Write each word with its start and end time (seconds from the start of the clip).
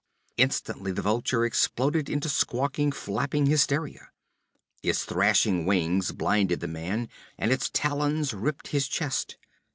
Instantly 0.37 0.91
the 0.91 1.03
vulture 1.03 1.45
exploded 1.45 2.09
into 2.09 2.27
squawking, 2.27 2.91
flapping 2.91 3.45
hysteria. 3.45 4.09
Its 4.81 5.05
thrashing 5.05 5.63
wings 5.63 6.11
blinded 6.11 6.59
the 6.59 6.67
man, 6.67 7.07
and 7.37 7.51
its 7.51 7.69
talons 7.71 8.33
ripped 8.33 8.69
his 8.69 8.87
chest. 8.87 9.37